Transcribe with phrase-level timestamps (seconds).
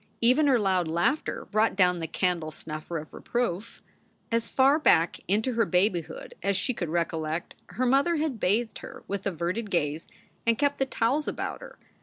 [0.19, 3.83] Even her loud laughter brought down the candle snuffer of reproof.
[4.31, 9.03] As far back into her babyhood as she could recollect, her mother had bathed her
[9.07, 10.07] with averted gaze
[10.43, 11.77] and kept the towels about her.